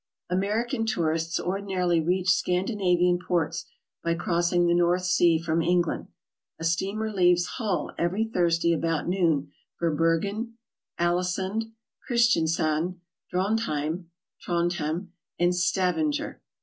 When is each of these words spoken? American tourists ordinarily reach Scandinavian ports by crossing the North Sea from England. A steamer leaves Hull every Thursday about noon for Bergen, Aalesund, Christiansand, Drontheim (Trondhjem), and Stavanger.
American 0.31 0.83
tourists 0.87 1.39
ordinarily 1.39 2.01
reach 2.01 2.29
Scandinavian 2.31 3.19
ports 3.19 3.65
by 4.03 4.15
crossing 4.15 4.65
the 4.65 4.73
North 4.73 5.03
Sea 5.03 5.37
from 5.37 5.61
England. 5.61 6.07
A 6.59 6.63
steamer 6.63 7.11
leaves 7.13 7.45
Hull 7.59 7.91
every 7.99 8.23
Thursday 8.23 8.73
about 8.73 9.07
noon 9.07 9.51
for 9.77 9.93
Bergen, 9.93 10.57
Aalesund, 10.99 11.73
Christiansand, 12.09 12.95
Drontheim 13.31 14.05
(Trondhjem), 14.43 15.09
and 15.37 15.53
Stavanger. 15.53 16.41